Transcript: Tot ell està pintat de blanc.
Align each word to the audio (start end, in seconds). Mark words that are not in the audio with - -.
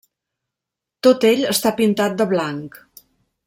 Tot 1.07 1.27
ell 1.31 1.45
està 1.51 1.75
pintat 1.83 2.19
de 2.23 2.29
blanc. 2.35 2.85